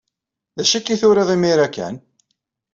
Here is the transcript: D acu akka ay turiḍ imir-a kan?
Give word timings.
D 0.55 0.57
acu 0.61 0.75
akka 0.77 0.89
ay 0.93 0.99
turiḍ 1.01 1.29
imir-a 1.35 1.67
kan? 1.75 1.95